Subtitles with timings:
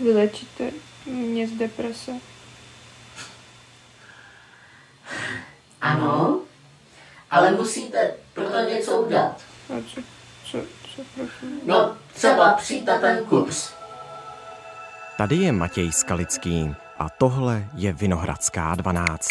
[0.00, 0.70] Vylečíte
[1.06, 2.12] mě z deprese.
[5.80, 6.40] Ano,
[7.30, 9.42] ale musíte proto něco udělat.
[9.70, 10.00] A co,
[10.44, 10.58] co,
[10.94, 11.60] co prosím?
[11.66, 13.72] No, třeba přijít na ten kurz.
[15.18, 19.28] Tady je Matěj Skalický a tohle je Vinohradská 12.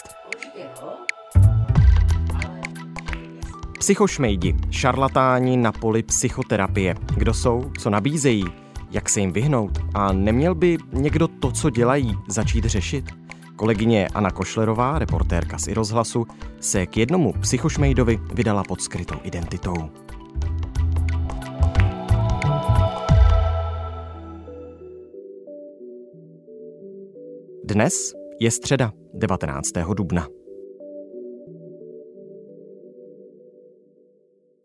[3.79, 6.95] Psychošmejdi, šarlatáni na poli psychoterapie.
[7.15, 8.45] Kdo jsou, co nabízejí,
[8.91, 13.05] jak se jim vyhnout a neměl by někdo to, co dělají, začít řešit?
[13.55, 16.25] Kolegyně Anna Košlerová, reportérka z rozhlasu,
[16.59, 19.89] se k jednomu psychošmejdovi vydala pod skrytou identitou.
[27.63, 29.71] Dnes je středa 19.
[29.93, 30.27] dubna.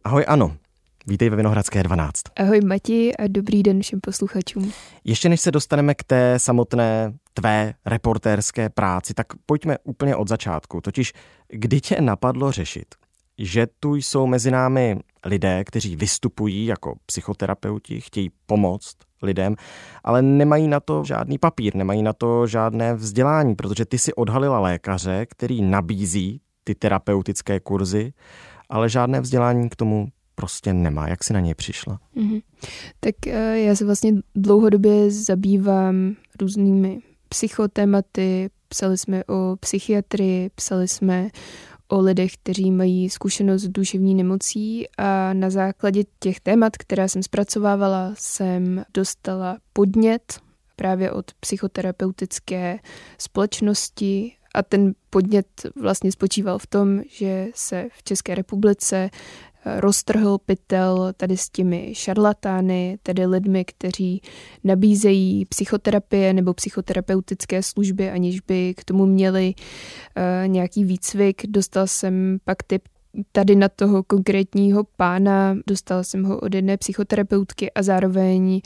[0.05, 0.57] Ahoj Ano,
[1.07, 2.23] vítej ve Vinohradské 12.
[2.37, 4.73] Ahoj Mati a dobrý den všem posluchačům.
[5.05, 10.81] Ještě než se dostaneme k té samotné tvé reportérské práci, tak pojďme úplně od začátku.
[10.81, 11.13] Totiž,
[11.49, 12.95] kdy tě napadlo řešit,
[13.39, 19.55] že tu jsou mezi námi lidé, kteří vystupují jako psychoterapeuti, chtějí pomoct lidem,
[20.05, 24.61] ale nemají na to žádný papír, nemají na to žádné vzdělání, protože ty si odhalila
[24.61, 28.13] lékaře, který nabízí ty terapeutické kurzy,
[28.69, 31.09] ale žádné vzdělání k tomu prostě nemá.
[31.09, 32.01] Jak si na něj přišla?
[32.17, 32.43] Mm-hmm.
[33.01, 41.29] Tak uh, já se vlastně dlouhodobě zabývám různými psychotématy, psali jsme o psychiatrii, psali jsme
[41.89, 47.23] o lidech, kteří mají zkušenost s duševní nemocí a na základě těch témat, která jsem
[47.23, 50.41] zpracovávala, jsem dostala podnět
[50.77, 52.79] právě od psychoterapeutické
[53.19, 59.11] společnosti a ten podnět vlastně spočíval v tom, že se v České republice
[59.67, 64.21] roztrhl pytel tady s těmi šarlatány, tedy lidmi, kteří
[64.65, 71.43] nabízejí psychoterapie nebo psychoterapeutické služby, aniž by k tomu měli uh, nějaký výcvik.
[71.47, 72.83] Dostal jsem pak tip
[73.33, 78.61] tady na toho konkrétního pána, dostal jsem ho od jedné psychoterapeutky a zároveň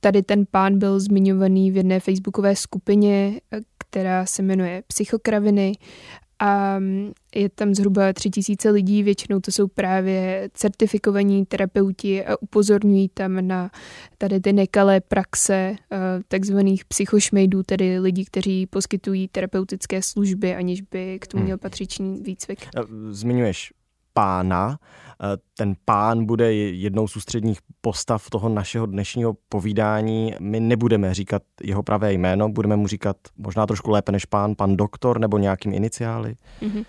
[0.00, 3.40] tady ten pán byl zmiňovaný v jedné facebookové skupině,
[3.78, 5.72] která se jmenuje Psychokraviny
[6.38, 6.80] a
[7.34, 13.46] je tam zhruba tři tisíce lidí, většinou to jsou právě certifikovaní terapeuti a upozorňují tam
[13.46, 13.70] na
[14.18, 21.18] tady ty nekalé praxe eh, takzvaných psychošmejdů, tedy lidí, kteří poskytují terapeutické služby, aniž by
[21.18, 21.44] k tomu hmm.
[21.44, 22.58] měl patřičný výcvik.
[22.76, 23.72] Eh, zmiňuješ
[24.14, 24.78] pána.
[25.22, 30.34] Eh, ten pán bude jednou z ústředních postav toho našeho dnešního povídání.
[30.40, 34.76] My nebudeme říkat jeho pravé jméno, budeme mu říkat možná trošku lépe než pán, pan
[34.76, 36.34] doktor nebo nějakým iniciály.
[36.62, 36.84] Mm-hmm.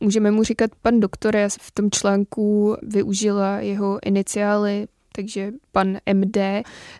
[0.00, 6.36] Můžeme mu říkat pan doktor, já v tom článku využila jeho iniciály, takže pan MD.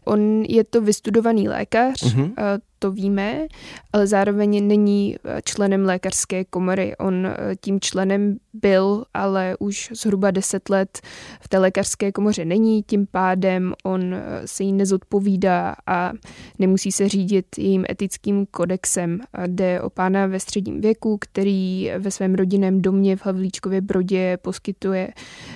[0.04, 3.46] On je to vystudovaný lékař, mm-hmm to víme,
[3.92, 6.96] ale zároveň není eh, členem lékařské komory.
[6.96, 11.00] On eh, tím členem byl, ale už zhruba deset let
[11.40, 14.14] v té lékařské komoře není, tím pádem on
[14.44, 16.12] se jí nezodpovídá a
[16.58, 19.20] nemusí se řídit jejím etickým kodexem.
[19.46, 25.08] Jde o pána ve středním věku, který ve svém rodinném domě v Havlíčkově Brodě poskytuje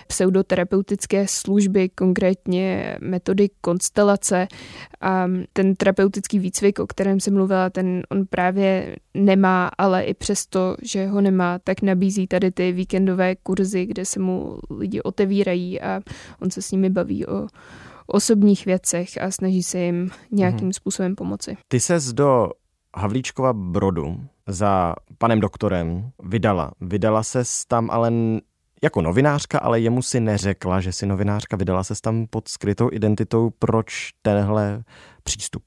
[0.06, 4.48] pseudoterapeutické služby, konkrétně metody konstelace
[5.00, 10.76] a ten terapeutický výcvik, o kterém jsem mluvila, ten on právě nemá, ale i přesto,
[10.82, 16.00] že ho nemá, tak nabízí tady ty víkendové kurzy, kde se mu lidi otevírají a
[16.42, 17.46] on se s nimi baví o
[18.06, 20.72] osobních věcech a snaží se jim nějakým hmm.
[20.72, 21.56] způsobem pomoci.
[21.68, 22.50] Ty ses do
[22.96, 26.72] Havlíčkova Brodu za panem doktorem vydala.
[26.80, 28.12] Vydala se tam ale
[28.84, 33.50] jako novinářka, ale jemu si neřekla, že si novinářka vydala se tam pod skrytou identitou.
[33.58, 34.82] Proč tenhle
[35.22, 35.62] přístup?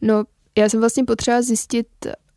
[0.00, 0.24] No,
[0.58, 1.86] já jsem vlastně potřeba zjistit,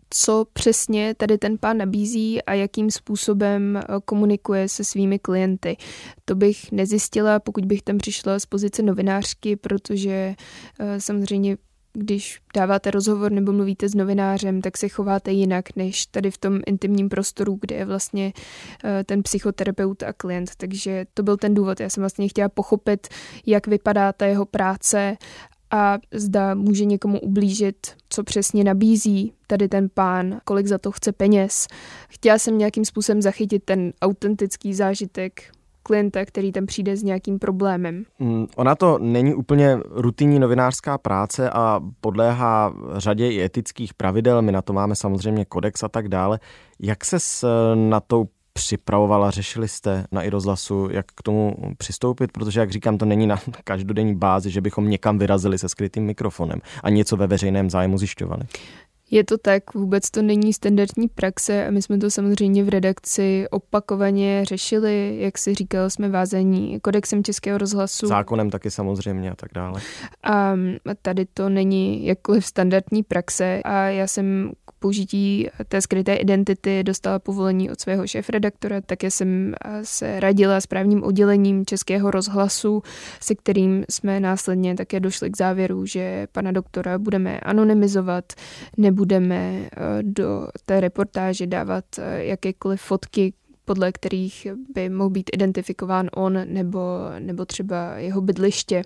[0.10, 5.78] co přesně tady ten pán nabízí a jakým způsobem eh, komunikuje se svými klienty.
[6.26, 10.36] To bych nezjistila, pokud bych tam přišla z pozice novinářky, protože
[10.80, 11.58] eh, samozřejmě
[11.94, 16.60] když dáváte rozhovor nebo mluvíte s novinářem, tak se chováte jinak než tady v tom
[16.66, 18.34] intimním prostoru, kde je vlastně
[18.84, 20.52] eh, ten psychoterapeut a klient.
[20.58, 21.80] Takže to byl ten důvod.
[21.80, 23.08] Já jsem vlastně chtěla pochopit,
[23.46, 25.18] jak vypadá ta jeho práce
[25.72, 31.12] a zda může někomu ublížit, co přesně nabízí tady ten pán, kolik za to chce
[31.12, 31.68] peněz.
[32.10, 35.44] Chtěla jsem nějakým způsobem zachytit ten autentický zážitek
[35.84, 38.04] klienta, který tam přijde s nějakým problémem.
[38.20, 44.42] Mm, ona to není úplně rutinní novinářská práce a podléhá řadě i etických pravidel.
[44.42, 46.40] My na to máme samozřejmě kodex a tak dále.
[46.80, 47.18] Jak se
[47.76, 52.98] na tou připravovala, řešili jste na i rozhlasu, jak k tomu přistoupit, protože, jak říkám,
[52.98, 57.28] to není na každodenní bázi, že bychom někam vyrazili se skrytým mikrofonem a něco ve
[57.28, 58.44] veřejném zájmu zjišťovali.
[59.12, 63.46] Je to tak, vůbec to není standardní praxe a my jsme to samozřejmě v redakci
[63.52, 68.08] opakovaně řešili, jak si říkal, jsme vázení kodexem Českého rozhlasu.
[68.08, 69.82] Zákonem taky samozřejmě a tak dále.
[70.24, 70.54] A
[71.02, 74.52] tady to není jakkoliv standardní praxe a já jsem
[74.84, 81.04] použití té skryté identity dostala povolení od svého šéf-redaktora, také jsem se radila s právním
[81.04, 82.84] oddělením Českého rozhlasu,
[83.20, 88.34] se kterým jsme následně také došli k závěru, že pana doktora budeme anonymizovat,
[88.78, 89.70] nebudeme
[90.02, 91.86] do té reportáže dávat
[92.16, 93.34] jakékoliv fotky,
[93.66, 96.80] podle kterých by mohl být identifikován on nebo,
[97.20, 98.84] nebo třeba jeho bydliště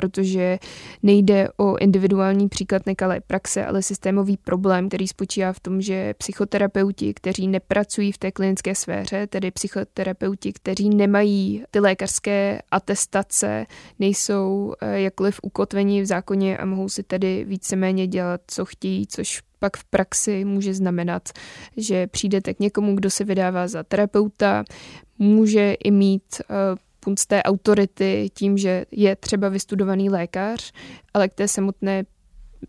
[0.00, 0.58] protože
[1.02, 7.14] nejde o individuální příklad nekalé praxe, ale systémový problém, který spočívá v tom, že psychoterapeuti,
[7.14, 13.66] kteří nepracují v té klinické sféře, tedy psychoterapeuti, kteří nemají ty lékařské atestace,
[13.98, 19.42] nejsou eh, jakkoliv ukotveni v zákoně a mohou si tedy víceméně dělat, co chtějí, což
[19.58, 21.28] pak v praxi může znamenat,
[21.76, 24.64] že přijdete k někomu, kdo se vydává za terapeuta,
[25.18, 30.72] může i mít uh, punc té autority tím, že je třeba vystudovaný lékař,
[31.14, 32.04] ale k té samotné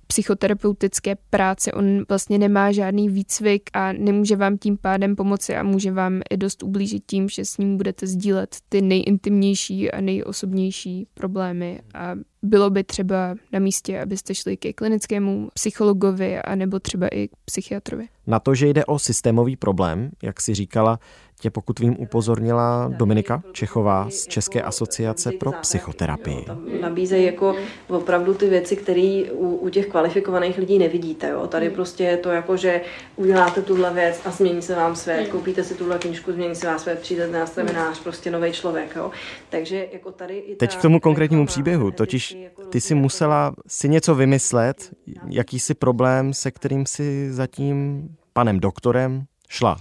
[0.08, 1.72] psychoterapeutické práce.
[1.72, 6.38] On vlastně nemá žádný výcvik a nemůže vám tím pádem pomoci a může vám i
[6.38, 12.70] dost ublížit tím, že s ním budete sdílet ty nejintimnější a nejosobnější problémy a bylo
[12.70, 18.08] by třeba na místě, abyste šli ke klinickému psychologovi a nebo třeba i k psychiatrovi.
[18.28, 21.00] Na to, že jde o systémový problém, jak si říkala,
[21.42, 26.46] tě pokud vím upozornila Dominika Čechová z České asociace pro psychoterapii.
[26.82, 27.56] Nabízejí jako
[27.88, 31.30] opravdu ty věci, které u, u těch kvalifikovaných lidí nevidíte.
[31.30, 31.48] Jo.
[31.48, 31.76] Tady hmm.
[31.76, 32.82] prostě je to jako, že
[33.16, 35.32] uděláte tuhle věc a změní se vám svět, hmm.
[35.32, 38.04] koupíte si tuhle knížku, změní se vám svět, přijde na seminář, hmm.
[38.04, 38.96] prostě nový člověk.
[38.96, 39.12] Jo.
[39.50, 43.90] Takže jako tady i Teď k tomu konkrétnímu příběhu, totiž jako ty si musela si
[43.90, 44.92] něco vymyslet,
[45.30, 49.78] jakýsi problém, se kterým si zatím panem doktorem šla.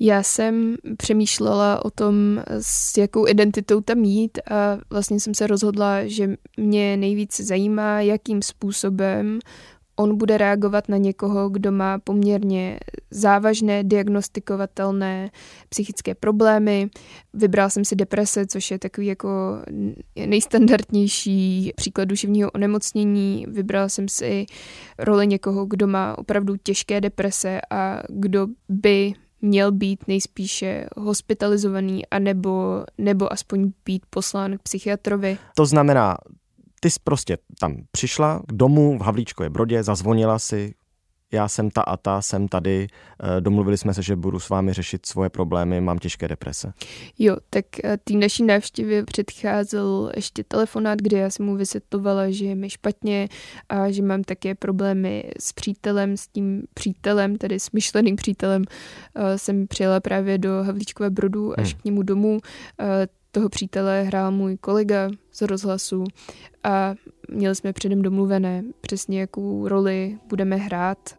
[0.00, 6.06] Já jsem přemýšlela o tom, s jakou identitou tam jít a vlastně jsem se rozhodla,
[6.06, 9.38] že mě nejvíc zajímá, jakým způsobem
[9.98, 12.80] on bude reagovat na někoho, kdo má poměrně
[13.10, 15.30] závažné diagnostikovatelné
[15.68, 16.90] psychické problémy.
[17.34, 19.28] Vybral jsem si deprese, což je takový jako
[20.26, 23.46] nejstandardnější příklad duševního onemocnění.
[23.48, 24.46] Vybral jsem si
[24.98, 32.84] roli někoho, kdo má opravdu těžké deprese a kdo by měl být nejspíše hospitalizovaný anebo,
[32.98, 35.38] nebo aspoň být poslán k psychiatrovi.
[35.54, 36.16] To znamená,
[36.80, 40.74] ty jsi prostě tam přišla k domu v Havlíčkové Brodě, zazvonila si,
[41.32, 42.86] já jsem ta a ta, jsem tady,
[43.22, 46.72] eh, domluvili jsme se, že budu s vámi řešit svoje problémy, mám těžké deprese.
[47.18, 52.44] Jo, tak eh, té naší návštěvě předcházel ještě telefonát, kde já jsem mu vysvětlovala, že
[52.44, 53.28] je mi špatně
[53.68, 58.64] a že mám také problémy s přítelem, s tím přítelem, tedy s myšleným přítelem.
[59.14, 61.80] Eh, jsem přijela právě do Havlíčkové Brodu až hmm.
[61.80, 62.40] k němu domů
[63.30, 66.04] toho přítele hrál můj kolega z rozhlasu
[66.64, 66.94] a
[67.30, 71.17] měli jsme předem domluvené přesně, jakou roli budeme hrát.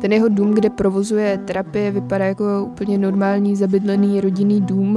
[0.00, 4.96] Ten jeho dům, kde provozuje terapie, vypadá jako úplně normální zabydlený rodinný dům.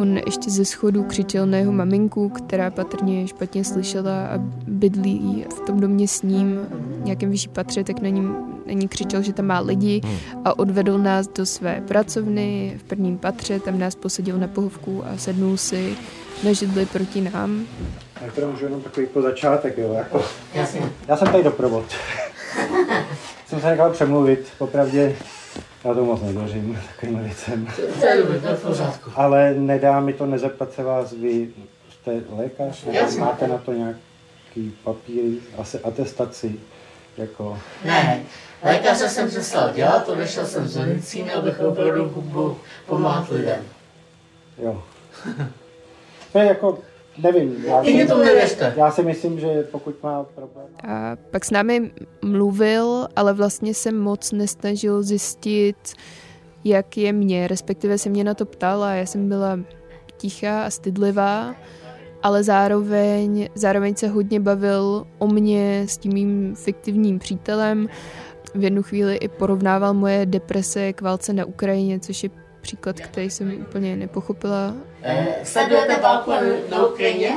[0.00, 5.60] On ještě ze schodu křičel na jeho maminku, která patrně špatně slyšela a bydlí v
[5.60, 6.60] tom domě s ním,
[7.00, 10.00] v nějakém vyšší patře, tak na ním na ní křičel, že tam má lidi
[10.44, 15.16] a odvedl nás do své pracovny v prvním patře, tam nás posadil na pohovku a
[15.16, 15.96] sednul si
[16.44, 17.66] na židli proti nám.
[18.20, 20.24] Já to můžu jenom takový po začátek, jo, jako.
[21.08, 21.84] Já jsem tady doprovod.
[23.46, 25.16] jsem se nechal přemluvit, popravdě
[25.84, 27.66] já to moc nevěřím takovým věcem.
[28.00, 29.10] To je dobrý, to je v pořádku.
[29.14, 31.48] Ale nedá mi to nezeptat se vás, vy
[31.90, 33.20] jste lékař, Jasně.
[33.20, 36.54] máte na to nějaký papíry, asi atestaci,
[37.16, 37.58] jako...
[37.84, 38.22] Ne,
[38.62, 42.24] lékaře jsem přestal dělat, odešel jsem z medicíny, abych opravdu
[42.86, 43.64] pomáhat lidem.
[44.58, 44.82] Jo.
[46.32, 46.78] To je jako
[47.18, 47.64] Nevím.
[47.64, 48.74] Já si, to nevěřte.
[48.76, 50.66] Já si myslím, že pokud má problém...
[50.88, 51.90] A pak s námi
[52.22, 55.94] mluvil, ale vlastně se moc nesnažil zjistit,
[56.64, 59.58] jak je mě, respektive se mě na to ptal a já jsem byla
[60.16, 61.54] tichá a stydlivá,
[62.22, 67.88] ale zároveň, zároveň se hodně bavil o mě s tím mým fiktivním přítelem.
[68.54, 73.30] V jednu chvíli i porovnával moje deprese k válce na Ukrajině, což je příklad, který
[73.30, 74.74] jsem úplně nepochopila.
[75.02, 76.30] Eh, sledujete válku
[76.70, 77.32] na Ukrajině?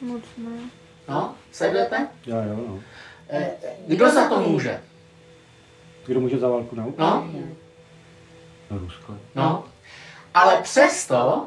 [0.00, 0.50] Moc ne.
[1.08, 2.08] No, sledujete?
[2.26, 2.78] Jo, jo, no.
[3.28, 3.50] Eh,
[3.86, 4.80] Kdo za to může?
[6.06, 7.40] Kdo může za válku na Ukrajině?
[7.40, 7.46] No,
[8.70, 9.14] No, Rusko.
[9.34, 9.64] no.
[10.34, 11.46] Ale přesto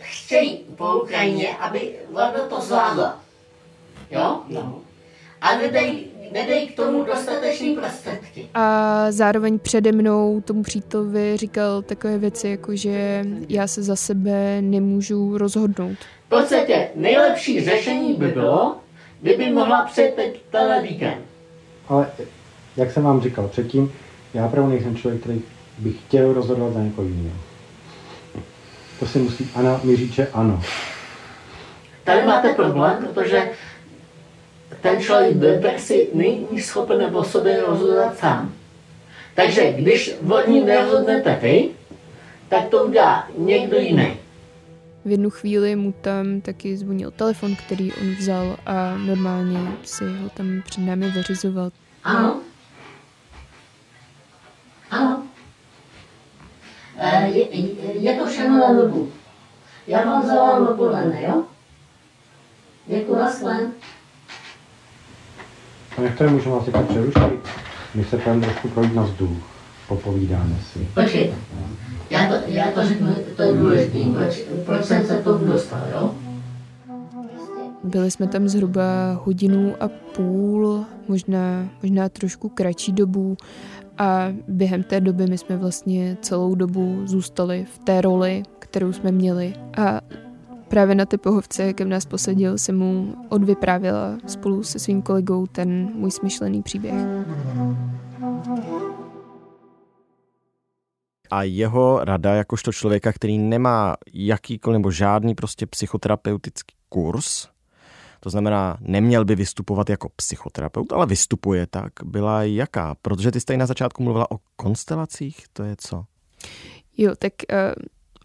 [0.00, 3.20] chtějí po Ukrajině, aby vláda to zvládla.
[4.10, 4.40] Jo?
[4.48, 4.78] No.
[5.40, 8.48] A nedej, nedej k tomu dostatečný prostředky.
[8.54, 14.62] A zároveň přede mnou tomu přítelovi říkal takové věci, jako že já se za sebe
[14.62, 15.98] nemůžu rozhodnout.
[16.26, 18.76] V podstatě nejlepší řešení by bylo,
[19.20, 21.22] kdyby mohla přijet teď tenhle víkend.
[21.88, 22.10] Ale
[22.76, 23.92] jak jsem vám říkal předtím,
[24.34, 25.42] já opravdu nejsem člověk, který
[25.78, 27.36] by chtěl rozhodovat za někoho jiného.
[29.00, 30.62] To si musí, Ana mi říče ano.
[32.04, 33.50] Tady máte problém, protože
[34.80, 38.52] ten člověk v depresi není schopen o sobě rozhodovat sám.
[39.34, 41.68] Takže když o ní nerozhodnete vy,
[42.48, 44.16] tak to udělá někdo jiný.
[45.04, 50.28] V jednu chvíli mu tam taky zvonil telefon, který on vzal a normálně si ho
[50.28, 51.70] tam před námi vyřizoval.
[52.04, 52.40] Ano.
[54.90, 55.22] Ano.
[57.02, 57.30] Eh,
[57.94, 59.08] Je, to všechno na dobu.
[59.86, 61.42] Já vám zavolám dopoledne, jo?
[62.86, 63.58] Děkuji, naschle.
[65.98, 67.40] A některé můžeme asi tak přerušit.
[67.94, 69.38] My se půjdeme trošku projít na vzduch.
[69.88, 70.88] Popovídáme si.
[70.94, 71.36] Počkejte.
[72.10, 73.98] Já to, já to řeknu, to je důležité.
[74.14, 76.14] Proč, proč jsem se tomu dostal, jo?
[77.84, 83.36] Byli jsme tam zhruba hodinu a půl, možná, možná trošku kratší dobu
[84.00, 89.12] a během té doby my jsme vlastně celou dobu zůstali v té roli, kterou jsme
[89.12, 90.00] měli a
[90.68, 95.90] právě na té pohovce, jak nás posadil, jsem mu odvyprávěla spolu se svým kolegou ten
[95.94, 96.94] můj smyšlený příběh.
[101.30, 107.48] A jeho rada, jakožto člověka, který nemá jakýkoliv nebo žádný prostě psychoterapeutický kurz,
[108.20, 112.94] to znamená, neměl by vystupovat jako psychoterapeut, ale vystupuje tak, byla jaká?
[113.02, 116.04] Protože ty jste na začátku mluvila o konstelacích, to je co?
[116.96, 117.58] Jo, tak uh,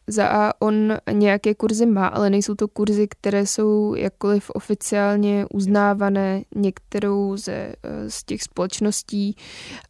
[0.07, 6.41] za A on nějaké kurzy má, ale nejsou to kurzy, které jsou jakkoliv oficiálně uznávané
[6.55, 7.75] některou ze, eh,
[8.09, 9.35] z těch společností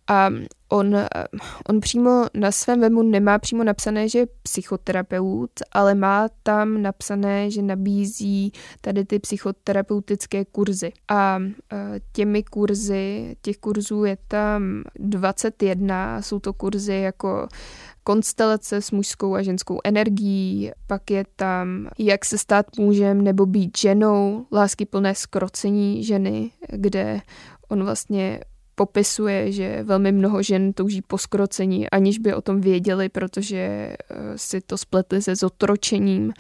[0.08, 0.30] a
[0.70, 1.08] on, eh,
[1.70, 7.52] on přímo na svém webu nemá přímo napsané, že je psychoterapeut, ale má tam napsané,
[7.52, 10.92] že nabízí tady ty psychoterapeutické kurzy.
[11.08, 11.40] A
[11.74, 17.48] eh, těmi kurzy, těch kurzů je tam 21, jsou to kurzy jako
[18.06, 23.78] konstelace s mužskou a ženskou energií, pak je tam jak se stát mužem nebo být
[23.78, 27.22] ženou, lásky plné skrocení ženy, kde
[27.70, 28.40] on vlastně
[28.76, 33.98] popisuje, že velmi mnoho žen touží po skrocení, aniž by o tom věděli, protože eh,
[34.36, 36.34] si to spletli se zotročením.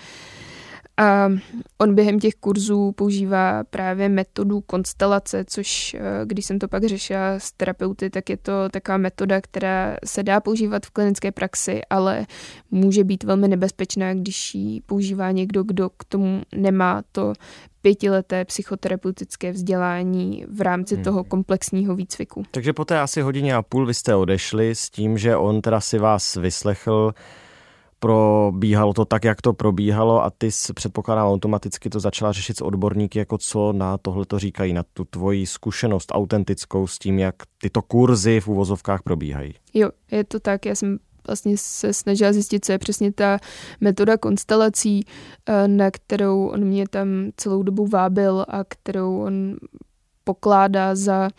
[0.97, 1.29] A
[1.77, 7.33] on během těch kurzů používá právě metodu konstelace, což eh, když jsem to pak řešila
[7.37, 12.25] s terapeuty, tak je to taková metoda, která se dá používat v klinické praxi, ale
[12.71, 17.33] může být velmi nebezpečná, když ji používá někdo, kdo k tomu nemá to
[17.81, 21.03] pětileté psychoterapeutické vzdělání v rámci hmm.
[21.03, 22.43] toho komplexního výcviku.
[22.51, 25.79] Takže po té asi hodině a půl vy jste odešli s tím, že on teda
[25.79, 27.13] si vás vyslechl,
[27.99, 33.19] probíhalo to tak, jak to probíhalo a ty předpokládám automaticky to začala řešit s odborníky,
[33.19, 37.81] jako co na tohle to říkají, na tu tvoji zkušenost autentickou s tím, jak tyto
[37.81, 39.53] kurzy v úvozovkách probíhají.
[39.73, 40.97] Jo, je to tak, já jsem
[41.27, 43.39] vlastně se snažila zjistit, co je přesně ta
[43.81, 45.05] metoda konstelací,
[45.45, 49.55] eh, na kterou on mě tam celou dobu vábil a kterou on
[50.23, 51.29] pokládá za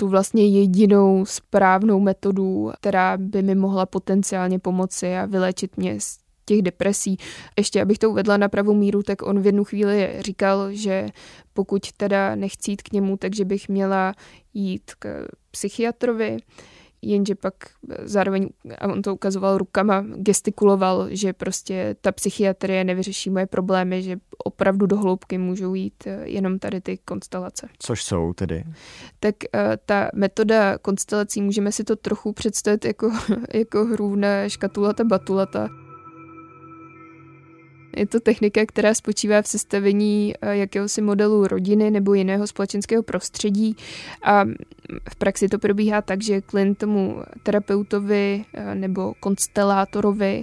[0.00, 6.18] tu vlastně jedinou správnou metodu, která by mi mohla potenciálně pomoci a vylečit mě z
[6.44, 7.16] těch depresí.
[7.58, 11.06] Ještě abych to uvedla na pravou míru, tak on v jednu chvíli říkal, že
[11.52, 14.14] pokud teda nechci jít k němu, takže bych měla
[14.54, 16.36] jít k psychiatrovi,
[17.02, 17.54] jenže pak
[18.02, 24.16] zároveň, a on to ukazoval rukama, gestikuloval, že prostě ta psychiatrie nevyřeší moje problémy, že
[24.44, 27.68] opravdu do hloubky můžou jít eh, jenom tady ty konstelace.
[27.78, 28.64] Což jsou tedy?
[29.20, 33.10] Tak uh, ta metoda konstelací, můžeme si to trochu představit jako,
[33.54, 35.68] jako hru na škatulata batulata.
[37.96, 43.76] Je to technika, která spočívá v sestavení eh, jakéhosi modelu rodiny nebo jiného společenského prostředí
[44.22, 44.44] a
[45.10, 50.42] v praxi to probíhá tak, že klient tomu terapeutovi eh, nebo konstelátorovi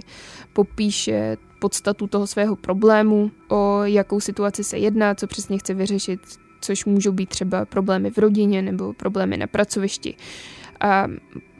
[0.52, 6.20] popíše podstatu toho svého problému, o jakou situaci se jedná, co přesně chce vyřešit,
[6.60, 10.14] což můžou být třeba problémy v rodině nebo problémy na pracovišti.
[10.80, 11.06] A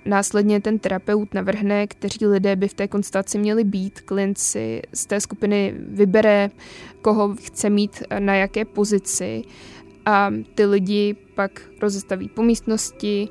[0.09, 4.01] Následně ten terapeut navrhne, kteří lidé by v té konstelaci měli být.
[4.01, 6.51] Klient si z té skupiny vybere,
[7.03, 9.43] koho chce mít na jaké pozici
[10.07, 13.29] a ty lidi pak rozestaví po místnosti,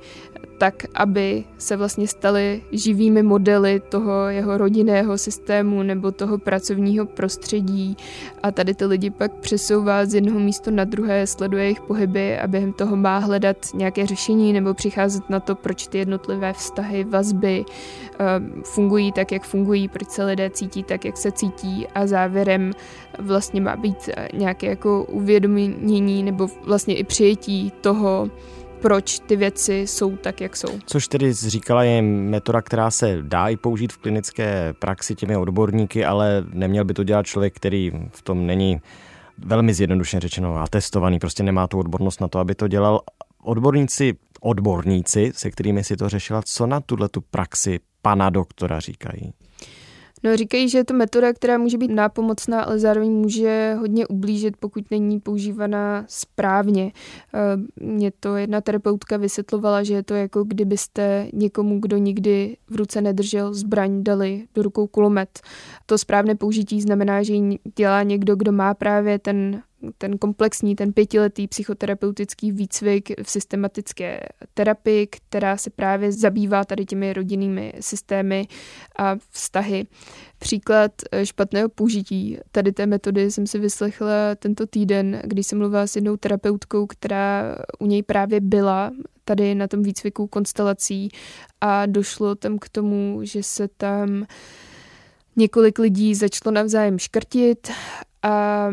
[0.57, 7.97] tak aby se vlastně staly živými modely toho jeho rodinného systému nebo toho pracovního prostředí.
[8.43, 12.47] A tady ty lidi pak přesouvá z jednoho místa na druhé, sleduje jejich pohyby a
[12.47, 17.65] během toho má hledat nějaké řešení nebo přicházet na to, proč ty jednotlivé vztahy, vazby
[17.65, 21.87] uh, fungují tak, jak fungují, proč se lidé cítí tak, jak se cítí.
[21.95, 22.71] A závěrem
[23.19, 28.29] vlastně má být nějaké jako uvědomění nebo vlastně i přijetí toho,
[28.81, 30.79] proč ty věci jsou tak, jak jsou.
[30.85, 36.05] Což tedy říkala je metoda, která se dá i použít v klinické praxi těmi odborníky,
[36.05, 38.81] ale neměl by to dělat člověk, který v tom není
[39.37, 43.01] velmi zjednodušeně řečeno a testovaný, prostě nemá tu odbornost na to, aby to dělal.
[43.43, 49.33] Odborníci, odborníci, se kterými si to řešila, co na tuhle tu praxi pana doktora říkají?
[50.27, 54.57] No, říkají, že je to metoda, která může být nápomocná, ale zároveň může hodně ublížit,
[54.57, 56.91] pokud není používaná správně.
[57.33, 62.75] Eh, mě to jedna terapeutka vysvětlovala, že je to jako kdybyste někomu, kdo nikdy v
[62.75, 65.39] ruce nedržel zbraň, dali do rukou kulomet.
[65.85, 69.61] To správné použití znamená, že ji dělá někdo, kdo má právě ten
[69.97, 74.19] ten komplexní, ten pětiletý psychoterapeutický výcvik v systematické
[74.53, 78.47] terapii, která se právě zabývá tady těmi rodinnými systémy
[78.99, 79.87] a vztahy.
[80.39, 85.87] Příklad eh, špatného použití tady té metody jsem si vyslechla tento týden, když jsem mluvila
[85.87, 88.91] s jednou terapeutkou, která u něj právě byla
[89.25, 91.09] tady na tom výcviku konstelací
[91.61, 94.25] a došlo tam k tomu, že se tam
[95.35, 97.71] několik lidí začalo navzájem škrtit
[98.27, 98.71] a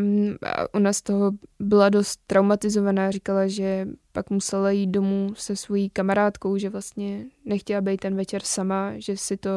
[0.73, 6.59] ona z toho byla dost traumatizovaná, říkala, že pak musela jít domů se svojí kamarádkou,
[6.59, 9.51] že vlastně nechtěla být ten večer sama, že si to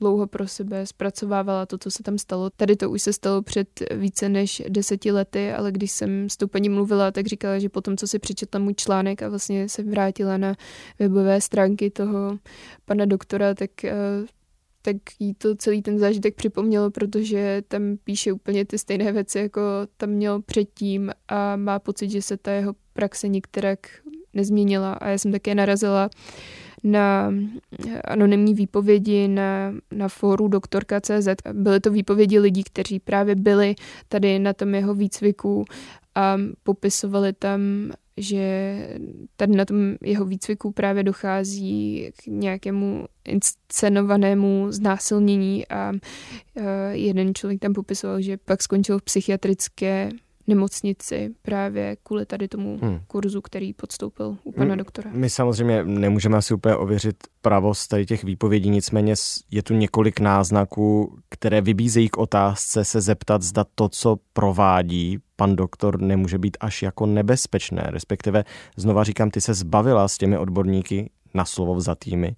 [0.00, 2.50] dlouho pro sebe zpracovávala to, co se tam stalo.
[2.50, 6.46] Tady to už se stalo před více než deseti lety, ale když jsem s tou
[6.46, 10.36] paní mluvila, tak říkala, že potom, co si přečetla můj článek a vlastně se vrátila
[10.36, 10.54] na
[10.98, 12.38] webové stránky toho
[12.84, 13.92] pana doktora, tak eh,
[14.92, 19.60] tak jí to celý ten zážitek připomnělo, protože tam píše úplně ty stejné věci, jako
[19.96, 23.78] tam měl předtím a má pocit, že se ta jeho praxe nikterak
[24.34, 24.92] nezměnila.
[24.92, 26.10] A já jsem také narazila
[26.84, 27.34] na
[28.04, 31.28] anonymní výpovědi na, na fóru doktorka.cz.
[31.52, 33.74] Byly to výpovědi lidí, kteří právě byli
[34.08, 35.64] tady na tom jeho výcviku
[36.14, 37.60] a popisovali tam
[38.22, 38.78] že
[39.36, 45.92] tady na tom jeho výcviku právě dochází k nějakému inscenovanému znásilnění a
[46.90, 50.10] jeden člověk tam popisoval, že pak skončil v psychiatrické
[50.48, 53.00] nemocnici právě kvůli tady tomu hmm.
[53.06, 54.78] kurzu, který podstoupil u pana hmm.
[54.78, 55.10] doktora.
[55.14, 59.14] My samozřejmě nemůžeme asi úplně ověřit pravost tady těch výpovědí, nicméně
[59.50, 65.56] je tu několik náznaků, které vybízejí k otázce se zeptat, zda to, co provádí pan
[65.56, 67.82] doktor, nemůže být až jako nebezpečné.
[67.86, 68.44] Respektive,
[68.76, 72.36] znova říkám, ty se zbavila s těmi odborníky na slovo vzatými.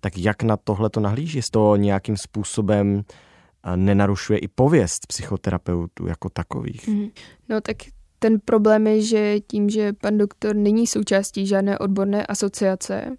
[0.00, 1.42] Tak jak na tohle to nahlíží?
[1.42, 3.04] Z to nějakým způsobem
[3.76, 6.88] nenarušuje i pověst psychoterapeutů jako takových.
[6.88, 7.08] Mm.
[7.48, 7.76] No tak
[8.18, 13.16] ten problém je, že tím, že pan doktor není součástí žádné odborné asociace,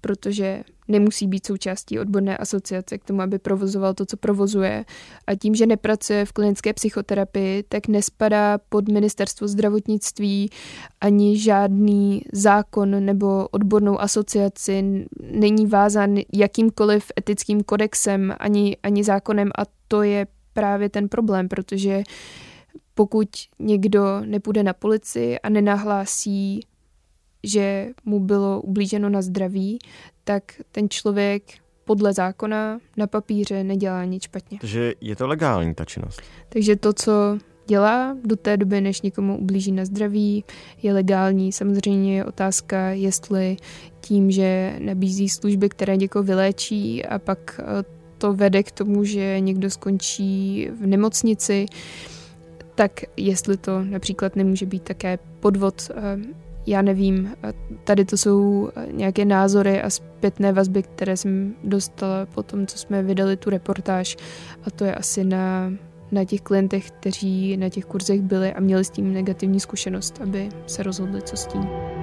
[0.00, 4.84] protože nemusí být součástí odborné asociace k tomu, aby provozoval to, co provozuje.
[5.26, 10.50] A tím, že nepracuje v klinické psychoterapii, tak nespadá pod ministerstvo zdravotnictví
[11.00, 19.62] ani žádný zákon nebo odbornou asociaci, není vázán jakýmkoliv etickým kodexem ani, ani zákonem a
[19.88, 22.02] to je právě ten problém, protože
[22.94, 26.60] pokud někdo nepůjde na policii a nenahlásí
[27.44, 29.78] že mu bylo ublíženo na zdraví,
[30.24, 31.42] tak ten člověk
[31.84, 34.58] podle zákona na papíře nedělá nic špatně.
[34.60, 36.22] Takže je to legální ta činnost?
[36.48, 40.44] Takže to, co dělá do té doby, než někomu ublíží na zdraví,
[40.82, 41.52] je legální.
[41.52, 43.56] Samozřejmě je otázka, jestli
[44.00, 47.84] tím, že nabízí služby, které někoho vyléčí a pak eh,
[48.18, 51.66] to vede k tomu, že někdo skončí v nemocnici,
[52.74, 56.18] tak jestli to například nemůže být také podvod eh,
[56.66, 57.34] já nevím,
[57.84, 63.02] tady to jsou nějaké názory a zpětné vazby, které jsem dostala po tom, co jsme
[63.02, 64.16] vydali tu reportáž
[64.64, 65.72] a to je asi na,
[66.12, 70.48] na těch klientech, kteří na těch kurzech byli a měli s tím negativní zkušenost, aby
[70.66, 71.93] se rozhodli, co s tím.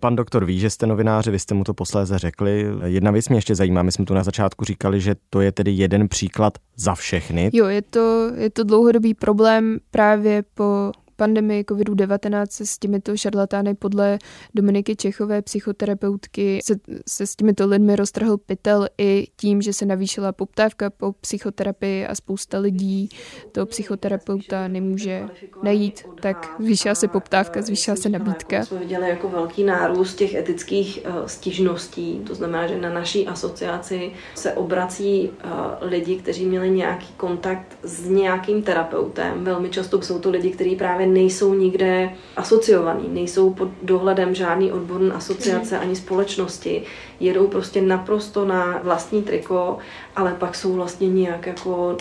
[0.00, 2.66] Pan doktor ví, že jste novináři, vy jste mu to posléze řekli.
[2.84, 5.70] Jedna věc mě ještě zajímá, my jsme tu na začátku říkali, že to je tedy
[5.70, 7.50] jeden příklad za všechny.
[7.52, 13.74] Jo, je to, je to dlouhodobý problém právě po pandemii COVID-19 se s těmito šarlatány
[13.74, 14.18] podle
[14.54, 16.74] Dominiky Čechové, psychoterapeutky, se,
[17.08, 22.14] se s těmito lidmi roztrhl pytel i tím, že se navýšila poptávka po psychoterapii a
[22.14, 23.08] spousta lidí
[23.52, 25.28] toho psychoterapeuta nemůže
[25.62, 28.64] najít, tak zvýšila se poptávka, zvýšila se nabídka.
[28.64, 34.10] Jsme viděli jako velký nárůst těch etických uh, stížností, to znamená, že na naší asociaci
[34.34, 35.50] se obrací uh,
[35.80, 39.44] lidi, kteří měli nějaký kontakt s nějakým terapeutem.
[39.44, 45.14] Velmi často jsou to lidi, kteří právě nejsou nikde asociovaní, nejsou pod dohledem žádný odborné
[45.14, 45.84] asociace mhm.
[45.84, 46.82] ani společnosti,
[47.20, 49.78] jedou prostě naprosto na vlastní triko,
[50.16, 51.96] ale pak jsou vlastně nějak jako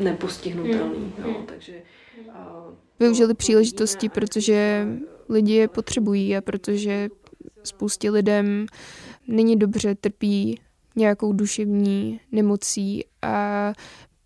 [0.00, 1.12] nepostihnutelný.
[1.26, 1.72] No, takže,
[3.00, 4.86] Využili příležitosti, protože
[5.28, 7.08] lidi je potřebují a protože
[7.62, 8.66] spoustě lidem
[9.28, 10.60] není dobře, trpí
[10.96, 13.72] nějakou duševní nemocí a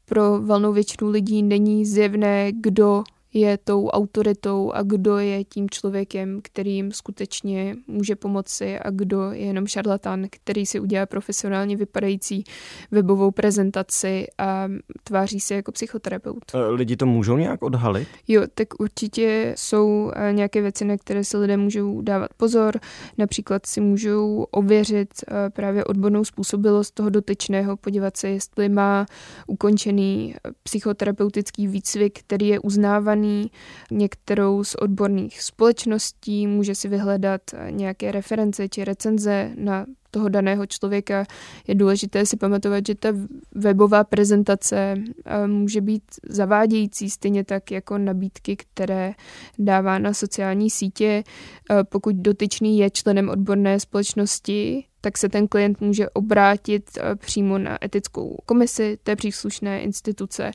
[0.04, 6.40] pro valnou většinu lidí není zjevné, kdo je tou autoritou a kdo je tím člověkem,
[6.42, 12.44] který jim skutečně může pomoci a kdo je jenom šarlatán, který si udělá profesionálně vypadající
[12.90, 14.68] webovou prezentaci a
[15.04, 16.44] tváří se jako psychoterapeut.
[16.54, 18.08] E, lidi to můžou nějak odhalit?
[18.28, 22.80] Jo, tak určitě jsou e, nějaké věci, na které se lidé můžou dávat pozor.
[23.18, 29.06] Například si můžou ověřit e, právě odbornou způsobilost toho dotyčného, podívat se, jestli má
[29.46, 33.50] ukončený psychoterapeutický výcvik, který je uznávaný vzdělaný
[33.90, 41.24] některou z odborných společností, může si vyhledat nějaké reference či recenze na toho daného člověka.
[41.68, 43.08] Je důležité si pamatovat, že ta
[43.54, 49.14] webová prezentace eh, může být zavádějící, stejně tak jako nabídky, které
[49.58, 51.24] dává na sociální sítě.
[51.70, 57.58] Eh, pokud dotyčný je členem odborné společnosti, tak se ten klient může obrátit eh, přímo
[57.58, 60.50] na etickou komisi té příslušné instituce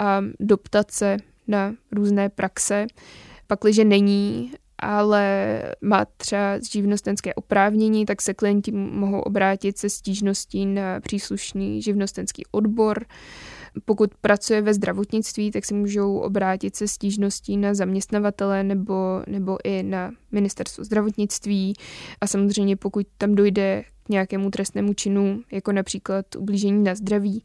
[0.00, 1.16] a doptat se
[1.48, 2.86] na různé praxe.
[3.46, 11.00] Pakliže není, ale má třeba živnostenské oprávnění, tak se klienti mohou obrátit se stížností na
[11.00, 13.04] příslušný živnostenský odbor.
[13.84, 19.82] Pokud pracuje ve zdravotnictví, tak se můžou obrátit se stížností na zaměstnavatele nebo, nebo i
[19.82, 21.74] na ministerstvo zdravotnictví.
[22.20, 27.42] A samozřejmě pokud tam dojde nějakému trestnému činu, jako například ublížení na zdraví,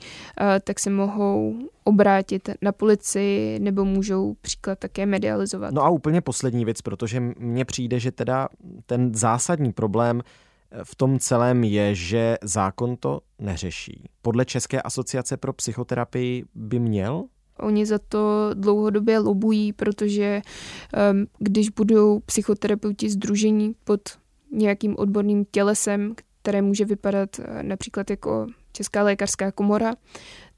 [0.64, 5.74] tak se mohou obrátit na policii nebo můžou příklad také medializovat.
[5.74, 8.50] No a úplně poslední věc, protože mně přijde, že teda
[8.86, 14.10] ten zásadní problém eh, v tom celém je, že zákon to neřeší.
[14.22, 17.24] Podle České asociace pro psychoterapii by měl
[17.60, 20.42] Oni za to dlouhodobě lobují, protože
[21.12, 24.02] um, když budou psychoterapeuti združení pod
[24.52, 29.94] nějakým odborným tělesem, které může vypadat eh, například jako Česká lékařská komora,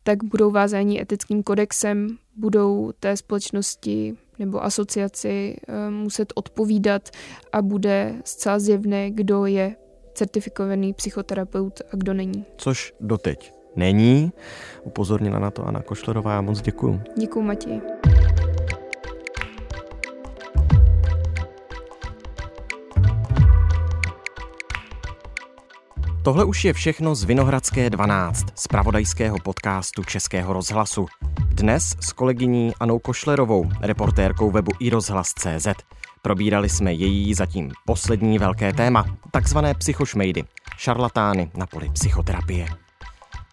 [0.03, 7.09] tak budou vázáni etickým kodexem, budou té společnosti nebo asociaci eh, muset odpovídat
[7.51, 9.75] a bude zcela zjevné, kdo je
[10.13, 12.45] certifikovaný psychoterapeut a kdo není.
[12.57, 14.31] Což doteď není.
[14.83, 16.33] Upozornila na to Anna Košlerová.
[16.33, 17.01] Já moc děkuju.
[17.17, 17.81] Děkuju, Matěj.
[26.25, 31.05] Tohle už je všechno z Vinohradské 12, z pravodajského podcastu Českého rozhlasu.
[31.47, 35.67] Dnes s kolegyní Anou Košlerovou, reportérkou webu iRozhlas.cz.
[36.21, 40.43] Probírali jsme její zatím poslední velké téma, takzvané psychošmejdy,
[40.77, 42.84] šarlatány na poli psychoterapie.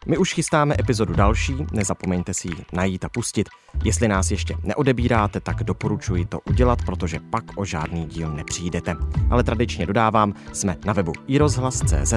[0.06, 3.48] My už chystáme epizodu další, nezapomeňte si ji najít a pustit.
[3.84, 8.96] Jestli nás ještě neodebíráte, tak doporučuji to udělat, protože pak o žádný díl nepřijdete.
[9.30, 12.14] Ale tradičně dodávám, jsme na webu iRozhlas.cz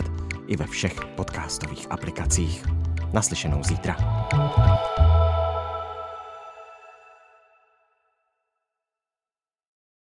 [0.47, 2.65] i ve všech podcastových aplikacích.
[3.13, 3.95] Naslyšenou zítra.